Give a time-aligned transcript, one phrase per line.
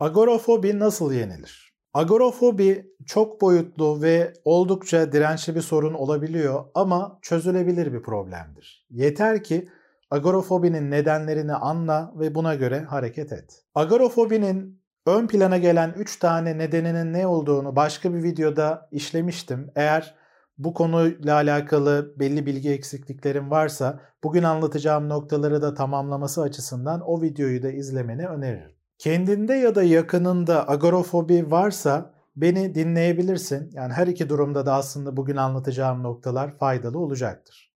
[0.00, 1.72] Agorafobi nasıl yenilir?
[1.94, 8.86] Agorafobi çok boyutlu ve oldukça dirençli bir sorun olabiliyor ama çözülebilir bir problemdir.
[8.90, 9.68] Yeter ki
[10.10, 13.64] agorafobinin nedenlerini anla ve buna göre hareket et.
[13.74, 19.70] Agorafobinin ön plana gelen 3 tane nedeninin ne olduğunu başka bir videoda işlemiştim.
[19.76, 20.14] Eğer
[20.58, 27.62] bu konuyla alakalı belli bilgi eksikliklerim varsa bugün anlatacağım noktaları da tamamlaması açısından o videoyu
[27.62, 28.75] da izlemeni öneririm.
[28.98, 33.70] Kendinde ya da yakınında agorafobi varsa beni dinleyebilirsin.
[33.72, 37.72] Yani her iki durumda da aslında bugün anlatacağım noktalar faydalı olacaktır.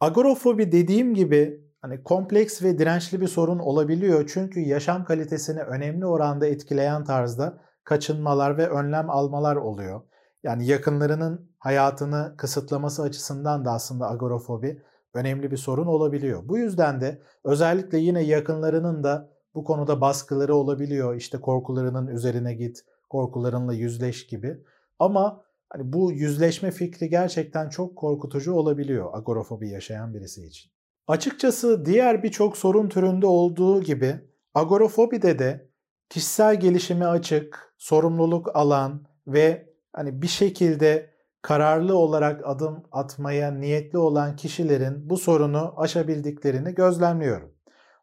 [0.00, 4.30] Agorafobi dediğim gibi hani kompleks ve dirençli bir sorun olabiliyor.
[4.34, 10.00] Çünkü yaşam kalitesini önemli oranda etkileyen tarzda kaçınmalar ve önlem almalar oluyor.
[10.42, 14.82] Yani yakınlarının hayatını kısıtlaması açısından da aslında agorafobi
[15.14, 16.48] önemli bir sorun olabiliyor.
[16.48, 21.14] Bu yüzden de özellikle yine yakınlarının da bu konuda baskıları olabiliyor.
[21.14, 24.58] İşte korkularının üzerine git, korkularınla yüzleş gibi.
[24.98, 30.70] Ama hani bu yüzleşme fikri gerçekten çok korkutucu olabiliyor agorafobi yaşayan birisi için.
[31.08, 34.20] Açıkçası diğer birçok sorun türünde olduğu gibi
[34.54, 35.70] agorafobide de
[36.08, 41.10] kişisel gelişime açık, sorumluluk alan ve hani bir şekilde
[41.42, 47.52] kararlı olarak adım atmaya niyetli olan kişilerin bu sorunu aşabildiklerini gözlemliyorum.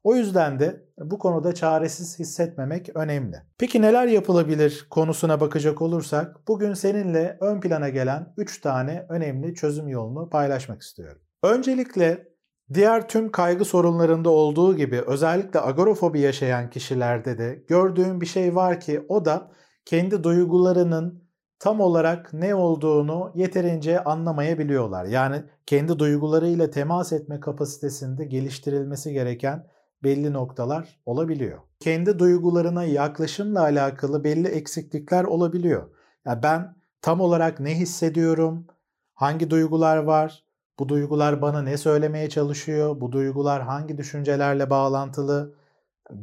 [0.07, 3.35] O yüzden de bu konuda çaresiz hissetmemek önemli.
[3.57, 9.87] Peki neler yapılabilir konusuna bakacak olursak bugün seninle ön plana gelen 3 tane önemli çözüm
[9.87, 11.21] yolunu paylaşmak istiyorum.
[11.43, 12.27] Öncelikle
[12.73, 18.79] diğer tüm kaygı sorunlarında olduğu gibi özellikle agorafobi yaşayan kişilerde de gördüğüm bir şey var
[18.79, 19.51] ki o da
[19.85, 21.23] kendi duygularının
[21.59, 25.05] tam olarak ne olduğunu yeterince anlamayabiliyorlar.
[25.05, 29.67] Yani kendi duygularıyla temas etme kapasitesinde geliştirilmesi gereken
[30.03, 31.59] belli noktalar olabiliyor.
[31.79, 35.89] Kendi duygularına yaklaşımla alakalı belli eksiklikler olabiliyor.
[36.25, 38.67] Yani ben tam olarak ne hissediyorum?
[39.13, 40.43] Hangi duygular var?
[40.79, 43.01] Bu duygular bana ne söylemeye çalışıyor?
[43.01, 45.53] Bu duygular hangi düşüncelerle bağlantılı?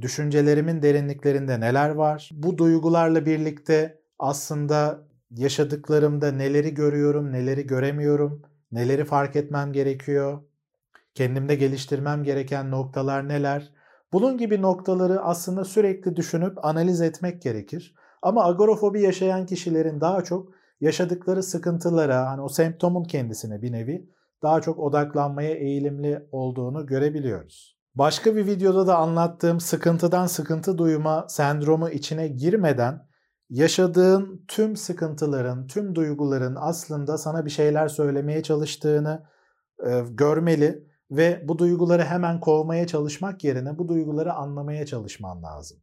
[0.01, 2.31] Düşüncelerimin derinliklerinde neler var?
[2.33, 8.43] Bu duygularla birlikte aslında yaşadıklarımda neleri görüyorum, neleri göremiyorum,
[8.73, 10.43] neleri fark etmem gerekiyor?
[11.15, 13.73] Kendimde geliştirmem gereken noktalar neler?
[14.13, 17.95] Bunun gibi noktaları aslında sürekli düşünüp analiz etmek gerekir.
[18.23, 20.49] Ama agorafobi yaşayan kişilerin daha çok
[20.81, 24.11] yaşadıkları sıkıntılara, hani o semptomun kendisine bir nevi
[24.43, 27.79] daha çok odaklanmaya eğilimli olduğunu görebiliyoruz.
[27.95, 33.09] Başka bir videoda da anlattığım sıkıntıdan sıkıntı duyma sendromu içine girmeden
[33.51, 39.27] yaşadığın tüm sıkıntıların, tüm duyguların aslında sana bir şeyler söylemeye çalıştığını
[39.87, 45.79] e, görmeli ve bu duyguları hemen kovmaya çalışmak yerine bu duyguları anlamaya çalışman lazım.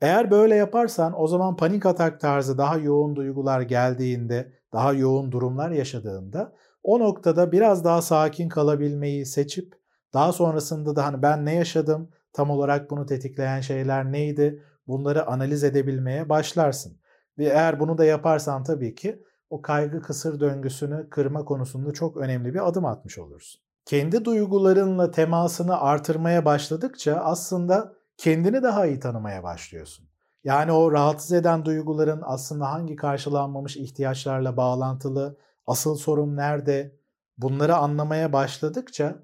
[0.00, 5.70] Eğer böyle yaparsan o zaman panik atak tarzı daha yoğun duygular geldiğinde, daha yoğun durumlar
[5.70, 6.52] yaşadığında
[6.82, 9.74] o noktada biraz daha sakin kalabilmeyi seçip
[10.14, 15.64] daha sonrasında da hani ben ne yaşadım, tam olarak bunu tetikleyen şeyler neydi, bunları analiz
[15.64, 16.98] edebilmeye başlarsın.
[17.38, 22.54] Ve eğer bunu da yaparsan tabii ki o kaygı kısır döngüsünü kırma konusunda çok önemli
[22.54, 30.08] bir adım atmış olursun kendi duygularınla temasını artırmaya başladıkça aslında kendini daha iyi tanımaya başlıyorsun.
[30.44, 36.96] Yani o rahatsız eden duyguların aslında hangi karşılanmamış ihtiyaçlarla bağlantılı, asıl sorun nerede
[37.38, 39.22] bunları anlamaya başladıkça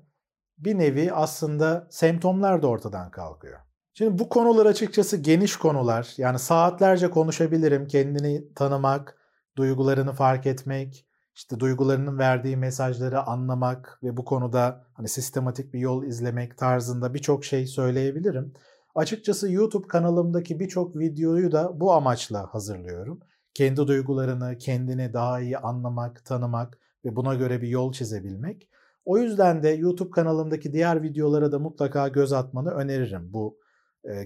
[0.59, 3.59] bir nevi aslında semptomlar da ortadan kalkıyor.
[3.95, 6.15] Şimdi bu konular açıkçası geniş konular.
[6.17, 7.87] Yani saatlerce konuşabilirim.
[7.87, 9.19] Kendini tanımak,
[9.57, 11.08] duygularını fark etmek,
[11.39, 17.45] işte duygularının verdiği mesajları anlamak ve bu konuda hani sistematik bir yol izlemek tarzında birçok
[17.45, 18.55] şey söyleyebilirim.
[18.95, 23.21] Açıkçası YouTube kanalımdaki birçok videoyu da bu amaçla hazırlıyorum.
[23.55, 28.69] Kendi duygularını, kendini daha iyi anlamak, tanımak ve buna göre bir yol çizebilmek.
[29.05, 33.33] O yüzden de YouTube kanalımdaki diğer videolara da mutlaka göz atmanı öneririm.
[33.33, 33.59] Bu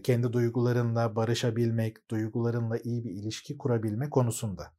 [0.05, 4.73] kendi duygularınla barışabilmek, duygularınla iyi bir ilişki kurabilme konusunda.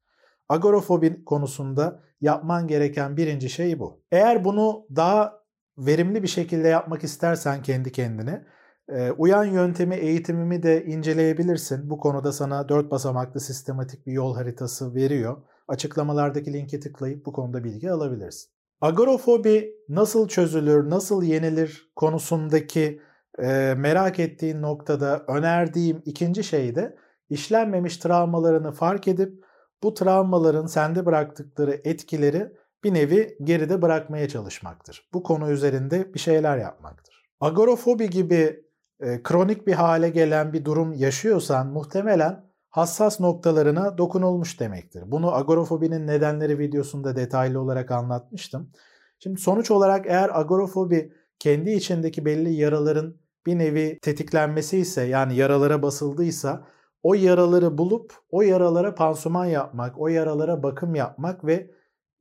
[0.50, 4.02] Agorafobi konusunda yapman gereken birinci şey bu.
[4.12, 5.44] Eğer bunu daha
[5.78, 8.46] verimli bir şekilde yapmak istersen kendi kendine
[8.90, 11.90] e, uyan yöntemi eğitimimi de inceleyebilirsin.
[11.90, 15.38] Bu konuda sana 4 basamaklı sistematik bir yol haritası veriyor.
[15.68, 18.52] Açıklamalardaki linke tıklayıp bu konuda bilgi alabilirsin.
[18.82, 23.02] Agorafobi nasıl çözülür, nasıl yenilir konusundaki
[23.40, 26.96] e, merak ettiğin noktada önerdiğim ikinci şey de
[27.30, 29.46] işlenmemiş travmalarını fark edip
[29.84, 32.54] bu travmaların sende bıraktıkları etkileri
[32.84, 35.10] bir nevi geride bırakmaya çalışmaktır.
[35.14, 37.26] Bu konu üzerinde bir şeyler yapmaktır.
[37.40, 38.66] Agorafobi gibi
[39.00, 45.04] e, kronik bir hale gelen bir durum yaşıyorsan muhtemelen hassas noktalarına dokunulmuş demektir.
[45.06, 48.72] Bunu agorafobinin nedenleri videosunda detaylı olarak anlatmıştım.
[49.20, 53.16] Şimdi sonuç olarak eğer agorafobi kendi içindeki belli yaraların
[53.46, 56.68] bir nevi tetiklenmesi ise yani yaralara basıldıysa
[57.04, 61.72] o yaraları bulup o yaralara pansuman yapmak, o yaralara bakım yapmak ve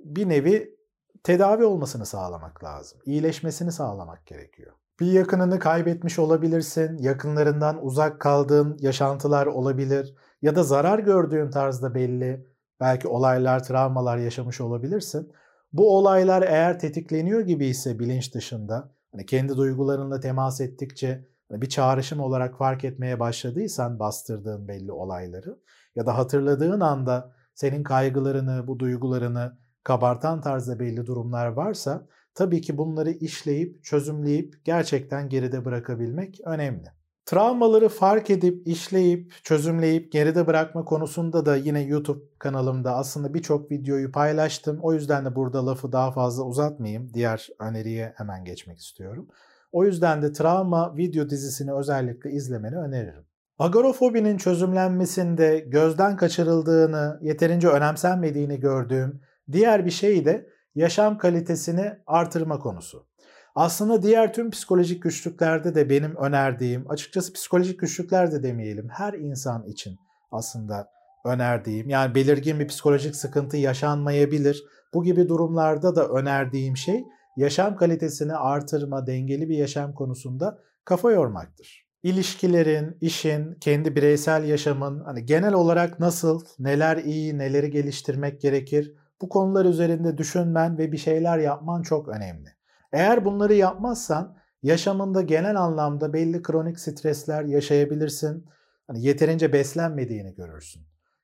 [0.00, 0.76] bir nevi
[1.22, 3.00] tedavi olmasını sağlamak lazım.
[3.04, 4.72] İyileşmesini sağlamak gerekiyor.
[5.00, 12.46] Bir yakınını kaybetmiş olabilirsin, yakınlarından uzak kaldığın yaşantılar olabilir ya da zarar gördüğün tarzda belli
[12.80, 15.32] belki olaylar, travmalar yaşamış olabilirsin.
[15.72, 21.28] Bu olaylar eğer tetikleniyor gibi ise bilinç dışında, hani kendi duygularınla temas ettikçe
[21.60, 25.58] bir çağrışım olarak fark etmeye başladıysan bastırdığın belli olayları
[25.96, 32.78] ya da hatırladığın anda senin kaygılarını, bu duygularını kabartan tarzda belli durumlar varsa tabii ki
[32.78, 36.88] bunları işleyip, çözümleyip gerçekten geride bırakabilmek önemli.
[37.26, 44.12] Travmaları fark edip, işleyip, çözümleyip geride bırakma konusunda da yine YouTube kanalımda aslında birçok videoyu
[44.12, 44.78] paylaştım.
[44.82, 47.14] O yüzden de burada lafı daha fazla uzatmayayım.
[47.14, 49.28] Diğer öneriye hemen geçmek istiyorum.
[49.72, 53.24] O yüzden de travma video dizisini özellikle izlemeni öneririm.
[53.58, 59.20] Agorafobinin çözümlenmesinde gözden kaçırıldığını, yeterince önemsenmediğini gördüğüm
[59.52, 63.06] diğer bir şey de yaşam kalitesini artırma konusu.
[63.54, 69.66] Aslında diğer tüm psikolojik güçlüklerde de benim önerdiğim, açıkçası psikolojik güçlükler de demeyelim, her insan
[69.66, 69.96] için
[70.30, 70.88] aslında
[71.24, 74.64] önerdiğim, yani belirgin bir psikolojik sıkıntı yaşanmayabilir.
[74.94, 77.04] Bu gibi durumlarda da önerdiğim şey
[77.36, 81.86] yaşam kalitesini artırma, dengeli bir yaşam konusunda kafa yormaktır.
[82.02, 89.28] İlişkilerin, işin, kendi bireysel yaşamın hani genel olarak nasıl, neler iyi, neleri geliştirmek gerekir bu
[89.28, 92.48] konular üzerinde düşünmen ve bir şeyler yapman çok önemli.
[92.92, 98.46] Eğer bunları yapmazsan yaşamında genel anlamda belli kronik stresler yaşayabilirsin.
[98.86, 100.82] Hani yeterince beslenmediğini görürsün.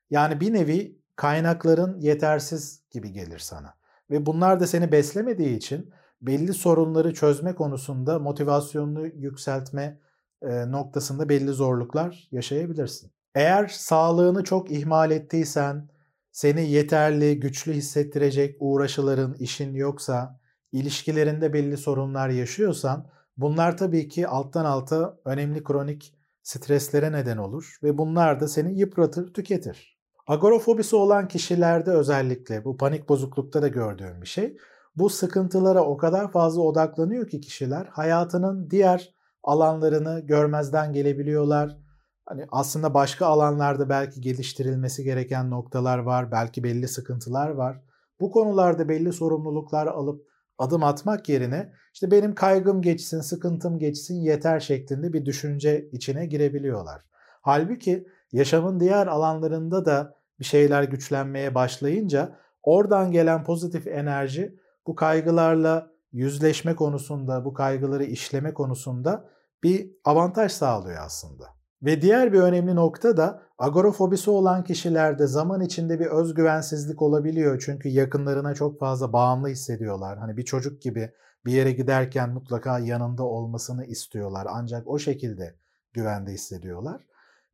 [0.09, 3.73] Yani bir nevi kaynakların yetersiz gibi gelir sana.
[4.11, 9.99] Ve bunlar da seni beslemediği için belli sorunları çözme konusunda motivasyonunu yükseltme
[10.41, 13.11] e, noktasında belli zorluklar yaşayabilirsin.
[13.35, 15.89] Eğer sağlığını çok ihmal ettiysen,
[16.31, 20.39] seni yeterli, güçlü hissettirecek uğraşıların, işin yoksa,
[20.71, 26.13] ilişkilerinde belli sorunlar yaşıyorsan bunlar tabii ki alttan alta önemli kronik
[26.43, 29.98] streslere neden olur ve bunlar da seni yıpratır, tüketir.
[30.29, 34.57] Agorafobisi olan kişilerde özellikle bu panik bozuklukta da gördüğüm bir şey.
[34.95, 41.77] Bu sıkıntılara o kadar fazla odaklanıyor ki kişiler hayatının diğer alanlarını görmezden gelebiliyorlar.
[42.25, 47.81] Hani aslında başka alanlarda belki geliştirilmesi gereken noktalar var, belki belli sıkıntılar var.
[48.19, 50.21] Bu konularda belli sorumluluklar alıp
[50.57, 57.01] adım atmak yerine işte benim kaygım geçsin, sıkıntım geçsin yeter şeklinde bir düşünce içine girebiliyorlar.
[57.41, 65.91] Halbuki yaşamın diğer alanlarında da bir şeyler güçlenmeye başlayınca oradan gelen pozitif enerji bu kaygılarla
[66.11, 69.29] yüzleşme konusunda, bu kaygıları işleme konusunda
[69.63, 71.45] bir avantaj sağlıyor aslında.
[71.81, 77.61] Ve diğer bir önemli nokta da agorafobisi olan kişilerde zaman içinde bir özgüvensizlik olabiliyor.
[77.65, 80.17] Çünkü yakınlarına çok fazla bağımlı hissediyorlar.
[80.17, 81.11] Hani bir çocuk gibi
[81.45, 84.47] bir yere giderken mutlaka yanında olmasını istiyorlar.
[84.49, 85.55] Ancak o şekilde
[85.93, 87.01] güvende hissediyorlar.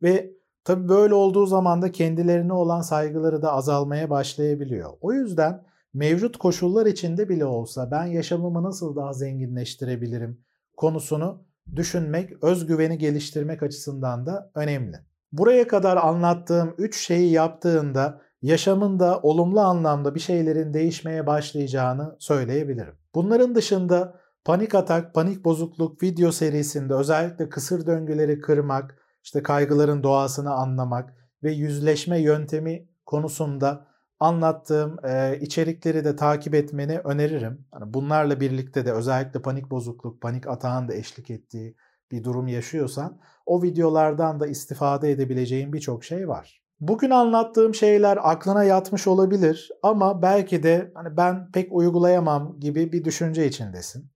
[0.04, 0.31] Ve
[0.66, 4.90] tabii böyle olduğu zaman da kendilerine olan saygıları da azalmaya başlayabiliyor.
[5.02, 10.45] O yüzden mevcut koşullar içinde bile olsa ben yaşamımı nasıl daha zenginleştirebilirim
[10.78, 11.44] konusunu
[11.76, 14.98] düşünmek, özgüveni geliştirmek açısından da önemli.
[15.31, 22.94] Buraya kadar anlattığım 3 şeyi yaptığında yaşamında olumlu anlamda bir şeylerin değişmeye başlayacağını söyleyebilirim.
[23.16, 28.95] Bunların dışında panik atak, panik bozukluk video serisinde özellikle kısır döngüleri kırmak,
[29.26, 31.14] işte kaygıların doğasını anlamak
[31.44, 33.88] ve yüzleşme yöntemi konusunda
[34.20, 37.66] anlattığım e, içerikleri de takip etmeni öneririm.
[37.74, 41.76] Yani bunlarla birlikte de özellikle panik bozukluk, panik atağın da eşlik ettiği
[42.12, 46.62] bir durum yaşıyorsan o videolardan da istifade edebileceğin birçok şey var.
[46.80, 53.04] Bugün anlattığım şeyler aklına yatmış olabilir ama belki de hani ben pek uygulayamam gibi bir
[53.04, 54.12] düşünce içindesin.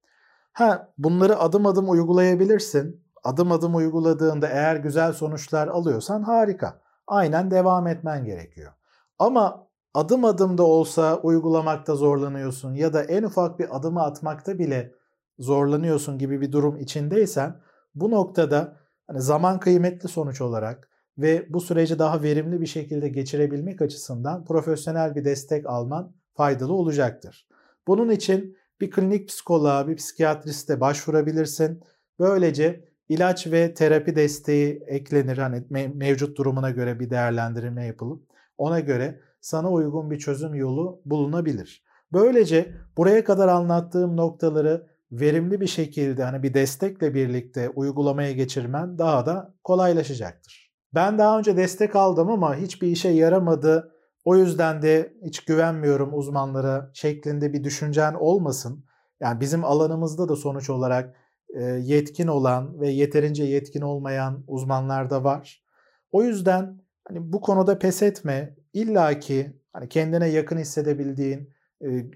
[0.53, 3.03] Ha bunları adım adım uygulayabilirsin.
[3.23, 6.81] Adım adım uyguladığında eğer güzel sonuçlar alıyorsan harika.
[7.07, 8.71] Aynen devam etmen gerekiyor.
[9.19, 14.91] Ama adım adım da olsa uygulamakta zorlanıyorsun ya da en ufak bir adımı atmakta bile
[15.39, 17.55] zorlanıyorsun gibi bir durum içindeysen
[17.95, 23.81] bu noktada hani zaman kıymetli sonuç olarak ve bu süreci daha verimli bir şekilde geçirebilmek
[23.81, 27.47] açısından profesyonel bir destek alman faydalı olacaktır.
[27.87, 31.83] Bunun için bir klinik psikoloğa, bir psikiyatriste başvurabilirsin.
[32.19, 35.37] Böylece ilaç ve terapi desteği eklenir.
[35.37, 35.63] Hani
[35.95, 38.23] mevcut durumuna göre bir değerlendirme yapılıp
[38.57, 41.83] ona göre sana uygun bir çözüm yolu bulunabilir.
[42.13, 49.25] Böylece buraya kadar anlattığım noktaları verimli bir şekilde hani bir destekle birlikte uygulamaya geçirmen daha
[49.25, 50.71] da kolaylaşacaktır.
[50.95, 53.91] Ben daha önce destek aldım ama hiçbir işe yaramadı.
[54.25, 58.85] O yüzden de hiç güvenmiyorum uzmanlara şeklinde bir düşüncen olmasın.
[59.19, 61.15] Yani bizim alanımızda da sonuç olarak
[61.81, 65.63] yetkin olan ve yeterince yetkin olmayan uzmanlar da var.
[66.11, 68.55] O yüzden hani bu konuda pes etme.
[68.73, 71.49] İlla ki hani kendine yakın hissedebildiğin,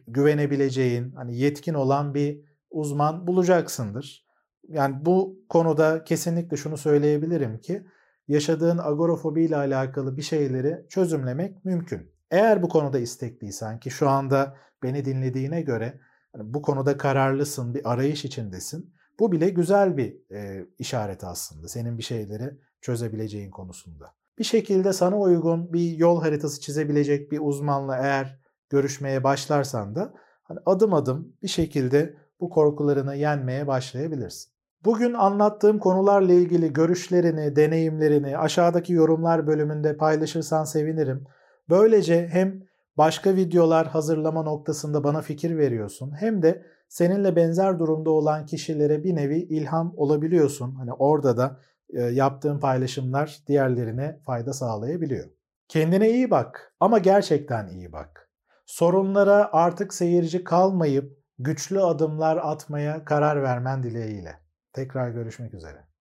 [0.07, 4.27] güvenebileceğin, hani yetkin olan bir uzman bulacaksındır.
[4.67, 7.83] Yani bu konuda kesinlikle şunu söyleyebilirim ki
[8.27, 12.11] yaşadığın agorafobi ile alakalı bir şeyleri çözümlemek mümkün.
[12.31, 15.99] Eğer bu konuda istekliysen ki şu anda beni dinlediğine göre
[16.35, 18.93] hani bu konuda kararlısın, bir arayış içindesin.
[19.19, 24.13] Bu bile güzel bir e, işaret aslında senin bir şeyleri çözebileceğin konusunda.
[24.39, 28.39] Bir şekilde sana uygun bir yol haritası çizebilecek bir uzmanla eğer
[28.69, 34.53] görüşmeye başlarsan da hani adım adım bir şekilde bu korkularını yenmeye başlayabilirsin.
[34.85, 41.23] Bugün anlattığım konularla ilgili görüşlerini, deneyimlerini aşağıdaki yorumlar bölümünde paylaşırsan sevinirim.
[41.69, 42.63] Böylece hem
[42.97, 49.15] başka videolar hazırlama noktasında bana fikir veriyorsun hem de seninle benzer durumda olan kişilere bir
[49.15, 50.75] nevi ilham olabiliyorsun.
[50.75, 51.59] Hani orada da
[51.89, 55.29] e, yaptığın paylaşımlar diğerlerine fayda sağlayabiliyor.
[55.67, 58.29] Kendine iyi bak ama gerçekten iyi bak.
[58.65, 64.39] Sorunlara artık seyirci kalmayıp güçlü adımlar atmaya karar vermen dileğiyle.
[64.73, 65.92] Tekrar görüşmek üzere.